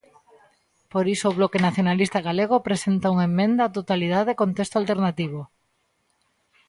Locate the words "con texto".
4.39-4.75